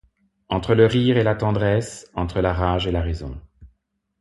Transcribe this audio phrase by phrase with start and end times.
[0.49, 3.39] Entre le rire et la tendresse, entre la rage et la raison.